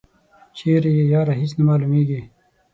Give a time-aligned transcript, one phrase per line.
[0.57, 2.21] چیری یی یاره هیڅ نه معلومیږي.